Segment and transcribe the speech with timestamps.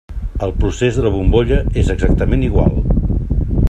[0.45, 2.85] El procés de la bombolla és exactament igual.